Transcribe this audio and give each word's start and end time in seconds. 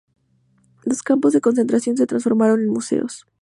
Los 0.83 1.03
campos 1.03 1.31
de 1.31 1.41
concentración 1.41 1.95
se 1.95 2.07
transformaron 2.07 2.59
en 2.61 2.69
museos. 2.69 3.27